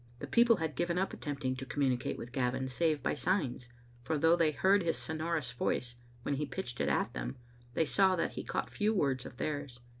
[0.17, 3.69] The people had given up attempting to communicate with Gavin save by signs,
[4.01, 7.35] for though they heard his sonorous voice, when he pitched it at them,
[7.75, 9.79] they saw that he caught few words of theirs.